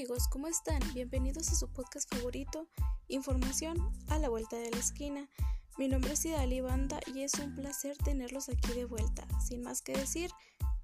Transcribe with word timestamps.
amigos, 0.00 0.28
¿cómo 0.28 0.46
están? 0.46 0.80
Bienvenidos 0.94 1.52
a 1.52 1.54
su 1.54 1.68
podcast 1.68 2.10
favorito, 2.14 2.66
Información 3.08 3.76
a 4.08 4.18
la 4.18 4.30
vuelta 4.30 4.56
de 4.56 4.70
la 4.70 4.78
esquina. 4.78 5.28
Mi 5.76 5.88
nombre 5.88 6.14
es 6.14 6.24
Idali 6.24 6.62
Banda 6.62 7.00
y 7.14 7.20
es 7.20 7.34
un 7.34 7.54
placer 7.54 7.98
tenerlos 7.98 8.48
aquí 8.48 8.72
de 8.72 8.86
vuelta. 8.86 9.26
Sin 9.46 9.60
más 9.60 9.82
que 9.82 9.92
decir, 9.92 10.30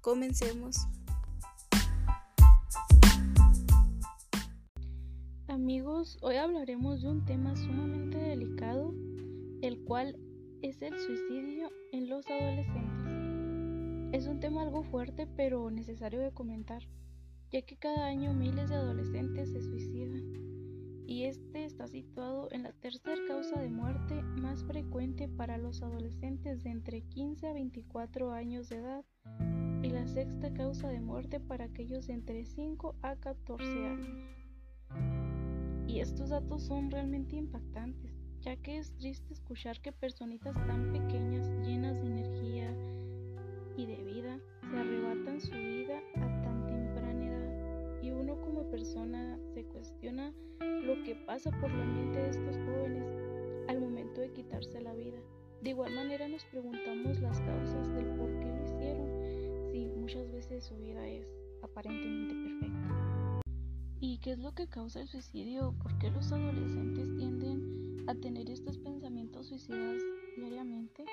comencemos. 0.01 0.85
Amigos, 5.47 6.19
hoy 6.21 6.35
hablaremos 6.35 7.01
de 7.01 7.09
un 7.09 7.25
tema 7.25 7.55
sumamente 7.55 8.19
delicado, 8.19 8.93
el 9.63 9.83
cual 9.83 10.15
es 10.61 10.79
el 10.83 10.93
suicidio 10.95 11.71
en 11.91 12.07
los 12.07 12.23
adolescentes. 12.27 14.13
Es 14.13 14.27
un 14.27 14.39
tema 14.39 14.61
algo 14.61 14.83
fuerte 14.83 15.25
pero 15.25 15.71
necesario 15.71 16.19
de 16.21 16.31
comentar 16.31 16.83
ya 17.51 17.61
que 17.61 17.77
cada 17.77 18.05
año 18.07 18.33
miles 18.33 18.69
de 18.69 18.75
adolescentes 18.75 19.51
se 19.51 19.61
suicidan 19.61 20.47
y 21.07 21.23
este 21.23 21.63
está 21.63 21.87
situado 21.87 22.49
en 22.51 22.63
la 22.63 22.73
tercera 22.73 23.15
causa 23.27 23.61
de 23.61 23.69
muerte 23.69 24.21
más 24.21 24.65
frecuente 24.65 25.29
para 25.29 25.57
los 25.57 25.81
adolescentes 25.81 26.63
de 26.63 26.69
entre 26.69 27.01
15 27.01 27.47
a 27.47 27.53
24 27.53 28.33
años 28.33 28.67
de 28.67 28.77
edad 28.79 29.05
y 29.81 29.89
la 29.89 30.05
sexta 30.05 30.53
causa 30.53 30.89
de 30.89 30.99
muerte 30.99 31.39
para 31.39 31.65
aquellos 31.65 32.07
de 32.07 32.13
entre 32.13 32.45
5 32.45 32.95
a 33.01 33.15
14 33.15 33.85
años. 33.85 34.37
Y 35.87 36.01
estos 36.01 36.29
datos 36.29 36.63
son 36.63 36.91
realmente 36.91 37.37
impactantes, 37.37 38.11
ya 38.41 38.57
que 38.57 38.77
es 38.77 38.93
triste 38.97 39.33
escuchar 39.33 39.79
que 39.79 39.93
personitas 39.93 40.55
tan 40.67 40.91
pequeñas, 40.91 41.49
pasa 51.37 51.51
por 51.61 51.71
la 51.71 51.85
mente 51.85 52.17
de 52.17 52.29
estos 52.31 52.55
jóvenes 52.55 53.13
al 53.67 53.79
momento 53.79 54.21
de 54.21 54.31
quitarse 54.31 54.81
la 54.81 54.91
vida. 54.95 55.19
De 55.61 55.69
igual 55.69 55.93
manera 55.93 56.27
nos 56.27 56.43
preguntamos 56.45 57.19
las 57.19 57.39
causas 57.41 57.93
del 57.93 58.07
por 58.15 58.27
qué 58.39 58.45
lo 58.47 58.63
hicieron, 58.63 59.71
si 59.71 59.85
muchas 59.99 60.31
veces 60.31 60.63
su 60.63 60.75
vida 60.77 61.07
es 61.07 61.27
aparentemente 61.61 62.33
perfecta. 62.33 63.41
¿Y 63.99 64.17
qué 64.17 64.31
es 64.31 64.39
lo 64.39 64.55
que 64.55 64.67
causa 64.67 64.99
el 64.99 65.07
suicidio? 65.07 65.75
¿Por 65.83 65.95
qué 65.99 66.09
los 66.09 66.31
adolescentes 66.31 67.15
tienden 67.17 68.03
a 68.07 68.15
tener 68.15 68.49
estos 68.49 68.79
pensamientos 68.79 69.45
suicidas 69.45 70.01
diariamente? 70.37 71.05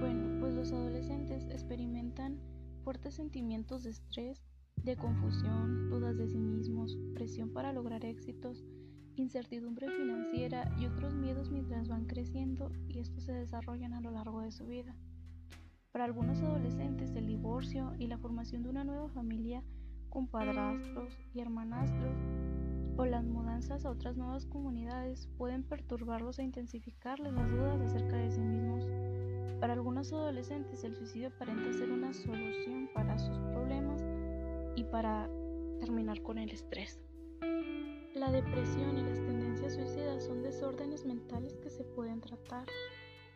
Bueno, 0.00 0.40
pues 0.40 0.56
los 0.56 0.72
adolescentes 0.72 1.46
experimentan 1.48 2.40
fuertes 2.82 3.14
sentimientos 3.14 3.84
de 3.84 3.90
estrés, 3.90 4.42
de 4.82 4.96
confusión, 4.96 5.90
dudas 5.90 6.16
de 6.16 6.26
sí 6.26 6.38
mismos, 6.38 6.98
presión 7.14 7.52
para 7.52 7.72
lograr 7.72 8.04
éxitos, 8.04 8.64
incertidumbre 9.22 9.88
financiera 9.90 10.74
y 10.78 10.86
otros 10.86 11.14
miedos 11.14 11.50
mientras 11.50 11.88
van 11.88 12.06
creciendo 12.06 12.70
y 12.88 12.98
estos 12.98 13.24
se 13.24 13.32
desarrollan 13.32 13.94
a 13.94 14.00
lo 14.00 14.10
largo 14.10 14.40
de 14.40 14.52
su 14.52 14.66
vida. 14.66 14.94
Para 15.92 16.04
algunos 16.04 16.40
adolescentes 16.42 17.14
el 17.16 17.26
divorcio 17.26 17.94
y 17.98 18.06
la 18.06 18.18
formación 18.18 18.62
de 18.62 18.70
una 18.70 18.84
nueva 18.84 19.08
familia 19.08 19.62
con 20.10 20.26
padrastros 20.26 21.18
y 21.34 21.40
hermanastros 21.40 22.16
o 22.96 23.06
las 23.06 23.24
mudanzas 23.24 23.84
a 23.84 23.90
otras 23.90 24.16
nuevas 24.16 24.44
comunidades 24.46 25.28
pueden 25.38 25.62
perturbarlos 25.62 26.38
e 26.38 26.44
intensificarles 26.44 27.32
las 27.32 27.50
dudas 27.50 27.80
acerca 27.80 28.16
de 28.16 28.30
sí 28.30 28.40
mismos. 28.40 28.84
Para 29.60 29.72
algunos 29.72 30.12
adolescentes 30.12 30.84
el 30.84 30.94
suicidio 30.94 31.28
aparenta 31.28 31.72
ser 31.72 31.90
una 31.90 32.12
solución 32.12 32.88
para 32.94 33.18
sus 33.18 33.38
problemas 33.38 34.04
y 34.76 34.84
para 34.84 35.28
terminar 35.80 36.22
con 36.22 36.38
el 36.38 36.50
estrés. 36.50 37.00
La 38.18 38.32
depresión 38.32 38.98
y 38.98 39.02
las 39.02 39.20
tendencias 39.20 39.74
suicidas 39.74 40.24
son 40.24 40.42
desórdenes 40.42 41.04
mentales 41.04 41.56
que 41.58 41.70
se 41.70 41.84
pueden 41.84 42.20
tratar. 42.20 42.66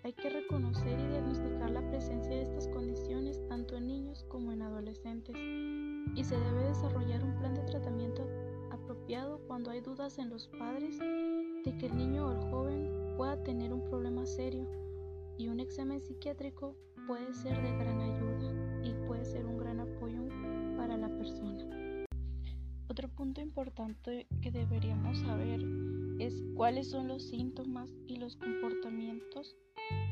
Hay 0.02 0.12
que 0.12 0.28
reconocer 0.28 0.98
y 0.98 1.06
diagnosticar 1.06 1.70
la 1.70 1.88
presencia 1.88 2.32
de 2.32 2.42
estas 2.42 2.66
condiciones 2.66 3.40
tanto 3.46 3.76
en 3.76 3.86
niños 3.86 4.24
como 4.28 4.50
en 4.50 4.60
adolescentes 4.60 5.36
y 5.36 6.24
se 6.24 6.36
debe 6.36 6.64
desarrollar 6.64 7.22
un 7.22 7.38
plan 7.38 7.54
de 7.54 7.62
tratamiento 7.62 8.26
apropiado 8.72 9.38
cuando 9.46 9.70
hay 9.70 9.82
dudas 9.82 10.18
en 10.18 10.30
los 10.30 10.48
padres 10.48 10.98
de 10.98 11.76
que 11.78 11.86
el 11.86 11.96
niño 11.96 12.26
o 12.26 12.32
el 12.32 12.50
joven 12.50 13.14
pueda 13.16 13.40
tener 13.44 13.72
un 13.72 13.84
problema 13.84 14.26
serio 14.26 14.66
y 15.38 15.46
un 15.46 15.60
examen 15.60 16.02
psiquiátrico 16.02 16.74
puede 17.06 17.32
ser 17.34 17.62
de 17.62 17.70
gran 17.76 18.00
ayuda 18.00 18.82
y 18.82 18.94
puede 19.06 19.24
ser 19.24 19.46
un 19.46 19.58
gran 19.58 19.78
apoyo 19.78 20.26
para 20.76 20.96
la 20.96 21.08
persona. 21.16 21.81
Otro 22.92 23.08
punto 23.08 23.40
importante 23.40 24.26
que 24.42 24.50
deberíamos 24.50 25.18
saber 25.20 25.64
es 26.18 26.42
cuáles 26.54 26.90
son 26.90 27.08
los 27.08 27.22
síntomas 27.22 27.88
y 28.06 28.16
los 28.16 28.36
comportamientos 28.36 29.56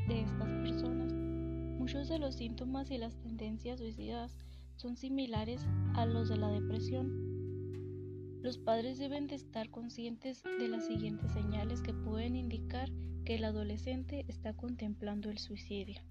de 0.07 0.21
estas 0.21 0.51
personas. 0.63 1.13
Muchos 1.13 2.09
de 2.09 2.17
los 2.17 2.37
síntomas 2.37 2.89
y 2.89 2.97
las 2.97 3.15
tendencias 3.19 3.77
suicidas 3.77 4.35
son 4.77 4.97
similares 4.97 5.63
a 5.93 6.07
los 6.07 6.27
de 6.27 6.37
la 6.37 6.47
depresión. 6.49 8.41
Los 8.41 8.57
padres 8.57 8.97
deben 8.97 9.27
de 9.27 9.35
estar 9.35 9.69
conscientes 9.69 10.41
de 10.41 10.67
las 10.67 10.87
siguientes 10.87 11.31
señales 11.33 11.83
que 11.83 11.93
pueden 11.93 12.35
indicar 12.35 12.89
que 13.25 13.35
el 13.35 13.43
adolescente 13.43 14.25
está 14.27 14.55
contemplando 14.55 15.29
el 15.29 15.37
suicidio. 15.37 16.01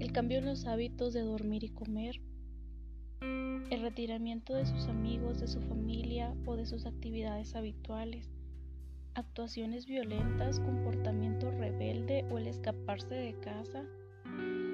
El 0.00 0.12
cambio 0.12 0.38
en 0.38 0.46
los 0.46 0.64
hábitos 0.64 1.12
de 1.12 1.20
dormir 1.20 1.62
y 1.62 1.68
comer, 1.68 2.22
el 3.20 3.80
retiramiento 3.82 4.54
de 4.54 4.66
sus 4.66 4.88
amigos, 4.88 5.40
de 5.40 5.48
su 5.48 5.60
familia 5.60 6.34
o 6.46 6.56
de 6.56 6.66
sus 6.66 6.86
actividades 6.86 7.54
habituales, 7.54 8.30
actuaciones 9.14 9.86
violentas, 9.86 10.60
comportamiento 10.60 11.50
rebelde 11.50 12.24
o 12.30 12.38
el 12.38 12.46
escaparse 12.46 13.14
de 13.14 13.34
casa, 13.40 13.84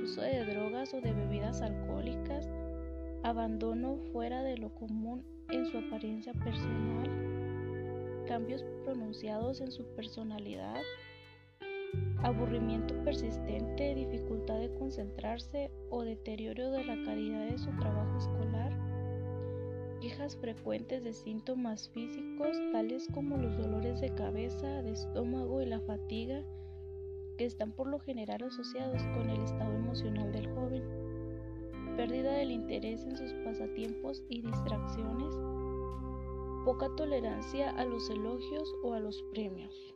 uso 0.03 0.23
de 0.23 0.45
drogas 0.45 0.95
o 0.95 1.01
de 1.01 1.13
bebidas 1.13 1.61
alcohólicas, 1.63 2.49
abandono 3.23 3.99
fuera 4.13 4.43
de 4.43 4.57
lo 4.57 4.75
común 4.75 5.25
en 5.51 5.67
su 5.67 5.79
apariencia 5.79 6.33
personal, 6.33 8.25
cambios 8.27 8.65
pronunciados 8.85 9.61
en 9.61 9.73
su 9.73 9.85
personalidad, 9.95 10.81
aburrimiento 12.23 12.95
persistente, 13.05 13.95
dificultad 13.95 14.59
de 14.59 14.73
concentrarse 14.75 15.71
o 15.89 16.03
deterioro 16.03 16.71
de 16.71 16.85
la 16.85 17.03
calidad 17.05 17.47
de 17.47 17.59
su 17.59 17.71
trabajo 17.79 18.19
escolar, 18.19 18.73
quejas 20.01 20.37
frecuentes 20.37 21.05
de 21.05 21.13
síntomas 21.13 21.89
físicos 21.91 22.57
tales 22.73 23.07
como 23.13 23.37
los 23.37 23.57
dolores 23.57 24.01
de 24.01 24.15
cabeza, 24.15 24.83
de 24.83 24.93
estómago 24.93 25.63
y 25.63 25.67
la 25.67 25.81
fatiga, 25.81 26.43
que 27.39 27.47
están 27.47 27.73
por 27.73 27.87
lo 27.87 27.99
general 28.01 28.43
asociados 28.43 29.03
con 29.15 29.31
el 29.31 29.43
estado 29.43 29.75
emocional 29.75 30.33
del 30.33 30.49
joven, 30.55 30.83
pérdida 31.97 32.33
del 32.33 32.51
interés 32.51 33.05
en 33.05 33.17
sus 33.17 33.33
pasatiempos 33.45 34.23
y 34.29 34.43
distracciones, 34.43 35.35
poca 36.65 36.89
tolerancia 36.97 37.71
a 37.71 37.85
los 37.85 38.11
elogios 38.11 38.75
o 38.83 38.93
a 38.93 39.01
los 39.01 39.23
premios. 39.33 39.95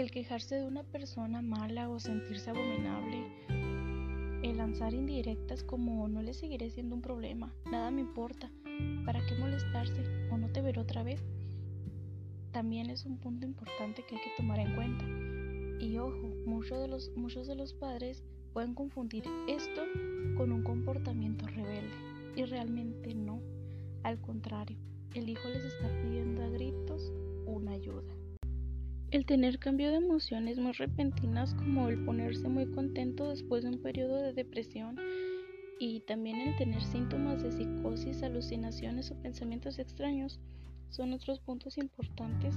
El 0.00 0.10
quejarse 0.10 0.54
de 0.54 0.64
una 0.64 0.82
persona 0.82 1.42
mala 1.42 1.90
o 1.90 2.00
sentirse 2.00 2.48
abominable. 2.48 3.22
El 4.42 4.56
lanzar 4.56 4.94
indirectas 4.94 5.62
como 5.62 6.08
no 6.08 6.22
le 6.22 6.32
seguiré 6.32 6.70
siendo 6.70 6.94
un 6.94 7.02
problema, 7.02 7.52
nada 7.70 7.90
me 7.90 8.00
importa, 8.00 8.50
¿para 9.04 9.20
qué 9.26 9.34
molestarse 9.34 10.02
o 10.30 10.38
no 10.38 10.48
te 10.48 10.62
veré 10.62 10.80
otra 10.80 11.02
vez? 11.02 11.22
También 12.50 12.88
es 12.88 13.04
un 13.04 13.18
punto 13.18 13.44
importante 13.44 14.02
que 14.08 14.16
hay 14.16 14.22
que 14.22 14.36
tomar 14.38 14.58
en 14.60 14.74
cuenta. 14.74 15.04
Y 15.84 15.98
ojo, 15.98 16.30
muchos 16.46 16.80
de 16.80 16.88
los, 16.88 17.14
muchos 17.14 17.46
de 17.46 17.56
los 17.56 17.74
padres 17.74 18.24
pueden 18.54 18.72
confundir 18.72 19.24
esto 19.48 19.82
con 20.38 20.50
un 20.50 20.62
comportamiento 20.62 21.46
rebelde. 21.46 21.92
Y 22.36 22.46
realmente 22.46 23.14
no. 23.14 23.42
Al 24.02 24.18
contrario, 24.18 24.78
el 25.14 25.28
hijo 25.28 25.46
les 25.50 25.62
está 25.62 25.88
pidiendo 26.00 26.42
a 26.42 26.48
gritos 26.48 27.12
una 27.44 27.72
ayuda. 27.72 28.14
El 29.10 29.26
tener 29.26 29.58
cambio 29.58 29.90
de 29.90 29.96
emociones 29.96 30.60
muy 30.60 30.70
repentinas 30.70 31.54
como 31.54 31.88
el 31.88 32.04
ponerse 32.04 32.48
muy 32.48 32.66
contento 32.70 33.28
después 33.28 33.64
de 33.64 33.70
un 33.70 33.82
periodo 33.82 34.14
de 34.14 34.32
depresión 34.32 34.96
y 35.80 35.98
también 36.02 36.36
el 36.36 36.56
tener 36.56 36.80
síntomas 36.80 37.42
de 37.42 37.50
psicosis, 37.50 38.22
alucinaciones 38.22 39.10
o 39.10 39.20
pensamientos 39.20 39.80
extraños 39.80 40.38
son 40.90 41.12
otros 41.12 41.40
puntos 41.40 41.76
importantes 41.76 42.54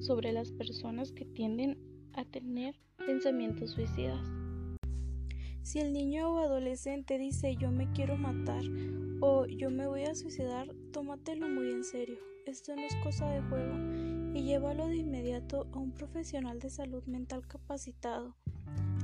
sobre 0.00 0.32
las 0.32 0.50
personas 0.50 1.12
que 1.12 1.24
tienden 1.24 1.78
a 2.14 2.24
tener 2.24 2.74
pensamientos 3.06 3.70
suicidas. 3.70 4.26
Si 5.62 5.78
el 5.78 5.92
niño 5.92 6.28
o 6.28 6.38
adolescente 6.38 7.18
dice 7.18 7.54
yo 7.54 7.70
me 7.70 7.88
quiero 7.92 8.16
matar 8.16 8.64
o 9.20 9.46
yo 9.46 9.70
me 9.70 9.86
voy 9.86 10.02
a 10.02 10.16
suicidar, 10.16 10.74
tómatelo 10.90 11.48
muy 11.48 11.70
en 11.70 11.84
serio. 11.84 12.18
Esto 12.46 12.74
no 12.74 12.82
es 12.82 12.96
cosa 12.96 13.30
de 13.30 13.42
juego 13.42 13.74
y 14.34 14.42
llévalo 14.42 14.86
de 14.86 14.96
inmediato 14.96 15.66
a 15.72 15.78
un 15.78 15.92
profesional 15.92 16.58
de 16.58 16.70
salud 16.70 17.04
mental 17.06 17.46
capacitado. 17.46 18.36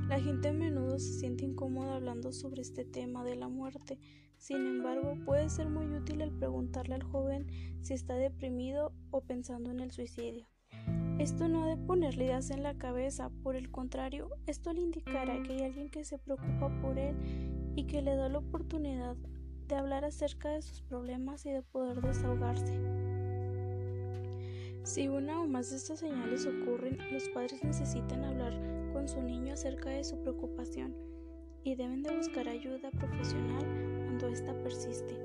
La 0.07 0.19
gente 0.19 0.49
a 0.49 0.53
menudo 0.53 0.99
se 0.99 1.13
siente 1.13 1.45
incómoda 1.45 1.95
hablando 1.95 2.31
sobre 2.31 2.61
este 2.61 2.85
tema 2.85 3.23
de 3.23 3.35
la 3.35 3.47
muerte. 3.47 3.97
Sin 4.37 4.67
embargo, 4.67 5.17
puede 5.25 5.49
ser 5.49 5.69
muy 5.69 5.87
útil 5.87 6.21
el 6.21 6.31
preguntarle 6.31 6.95
al 6.95 7.03
joven 7.03 7.47
si 7.81 7.93
está 7.93 8.15
deprimido 8.15 8.93
o 9.11 9.21
pensando 9.21 9.71
en 9.71 9.79
el 9.79 9.91
suicidio. 9.91 10.47
Esto 11.17 11.47
no 11.47 11.63
ha 11.63 11.67
de 11.67 11.77
ponerle 11.77 12.25
ideas 12.25 12.49
en 12.51 12.61
la 12.61 12.77
cabeza, 12.77 13.31
por 13.41 13.55
el 13.55 13.71
contrario, 13.71 14.29
esto 14.47 14.73
le 14.73 14.81
indicará 14.81 15.41
que 15.43 15.53
hay 15.53 15.61
alguien 15.61 15.89
que 15.89 16.03
se 16.03 16.19
preocupa 16.19 16.69
por 16.81 16.99
él 16.99 17.15
y 17.75 17.85
que 17.85 18.01
le 18.01 18.15
da 18.15 18.29
la 18.29 18.39
oportunidad 18.39 19.15
de 19.67 19.75
hablar 19.75 20.05
acerca 20.05 20.49
de 20.49 20.61
sus 20.61 20.81
problemas 20.81 21.45
y 21.45 21.51
de 21.51 21.61
poder 21.63 22.01
desahogarse. 22.01 23.14
Si 24.85 25.07
una 25.07 25.41
o 25.41 25.47
más 25.47 25.71
de 25.71 25.77
estas 25.77 25.99
señales 25.99 26.45
ocurren, 26.45 26.99
los 27.11 27.27
padres 27.29 27.63
necesitan 27.63 28.23
hablar 28.23 28.53
con 28.93 29.07
su 29.07 29.19
niño 29.19 29.53
acerca 29.53 29.89
de 29.89 30.03
su 30.03 30.15
preocupación 30.21 30.95
y 31.63 31.73
deben 31.73 32.03
de 32.03 32.15
buscar 32.15 32.47
ayuda 32.47 32.91
profesional 32.91 33.65
cuando 34.05 34.27
ésta 34.27 34.53
persiste. 34.61 35.17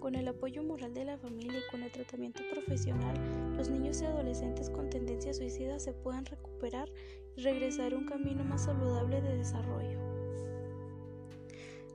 Con 0.00 0.16
el 0.16 0.28
apoyo 0.28 0.62
moral 0.62 0.92
de 0.92 1.06
la 1.06 1.16
familia 1.16 1.60
y 1.60 1.70
con 1.70 1.82
el 1.82 1.90
tratamiento 1.90 2.42
profesional, 2.52 3.16
los 3.56 3.70
niños 3.70 4.02
y 4.02 4.04
adolescentes 4.04 4.68
con 4.68 4.90
tendencias 4.90 5.38
suicidas 5.38 5.82
se 5.82 5.94
pueden 5.94 6.26
recuperar 6.26 6.90
y 7.38 7.40
regresar 7.40 7.94
a 7.94 7.96
un 7.96 8.04
camino 8.04 8.44
más 8.44 8.64
saludable 8.66 9.22
de 9.22 9.38
desarrollo. 9.38 9.98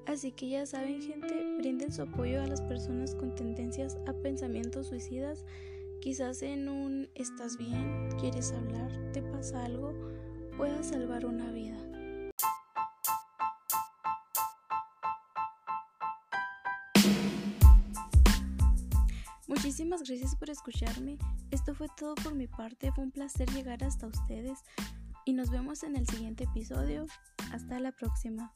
Así 0.08 0.32
que 0.32 0.50
ya 0.50 0.66
saben 0.66 1.04
gente, 1.04 1.56
brinden 1.60 1.92
su 1.92 2.02
apoyo 2.02 2.42
a 2.42 2.48
las 2.48 2.64
personas 2.64 3.14
con 3.14 3.36
tendencias 3.36 3.96
a 4.08 4.14
pensamientos 4.14 4.88
suicidas 4.88 5.46
Quizás 6.06 6.44
en 6.44 6.70
un 6.70 7.10
estás 7.16 7.58
bien, 7.58 8.10
quieres 8.20 8.52
hablar, 8.52 8.92
te 9.12 9.24
pasa 9.24 9.66
algo, 9.66 9.92
pueda 10.56 10.84
salvar 10.84 11.26
una 11.26 11.50
vida. 11.52 11.76
Muchísimas 19.48 20.04
gracias 20.04 20.36
por 20.36 20.52
escucharme. 20.52 21.18
Esto 21.50 21.74
fue 21.74 21.88
todo 21.98 22.14
por 22.14 22.36
mi 22.36 22.46
parte. 22.46 22.92
Fue 22.92 23.04
un 23.04 23.12
placer 23.12 23.50
llegar 23.50 23.84
hasta 23.84 24.06
ustedes 24.06 24.60
y 25.26 25.34
nos 25.34 25.50
vemos 25.50 25.82
en 25.82 25.96
el 25.96 26.08
siguiente 26.08 26.44
episodio. 26.44 27.08
Hasta 27.52 27.80
la 27.80 27.92
próxima. 27.92 28.54